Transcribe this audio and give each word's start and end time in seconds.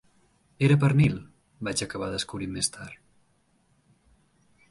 Era 0.67 0.77
pernil, 0.83 1.17
vaig 1.67 1.83
acabar 1.85 2.09
descobrint 2.15 2.57
més 2.57 2.71
tard. 2.79 2.99